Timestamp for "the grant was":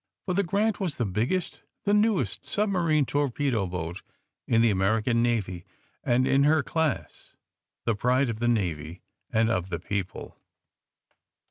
0.33-0.97